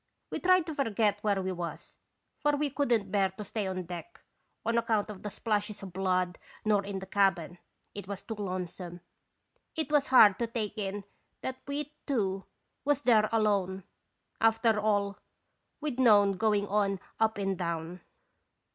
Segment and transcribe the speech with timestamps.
[0.31, 1.97] "We tried to forget where we was,
[2.39, 4.19] for we could n't bear to stay on deck,
[4.65, 7.59] on account of the splashes of blood, nor in the cabin
[7.93, 9.01] it was too lonesome.
[9.75, 11.03] It was hard to take in
[11.41, 12.45] that we two
[12.83, 13.83] was there alone,
[14.39, 15.19] after all
[15.81, 18.01] we 'd known go ing on up and down.